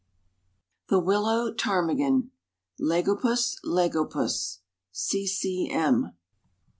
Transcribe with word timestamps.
]THE 0.89 0.97
WILLOW 0.99 1.53
PTARMIGAN. 1.53 2.31
(Lagopus 2.79 3.57
lagopus.) 3.63 4.61
C. 4.91 5.27
C. 5.27 5.69
M. 5.69 6.13